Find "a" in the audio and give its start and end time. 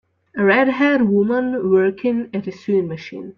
0.35-0.43, 2.47-2.51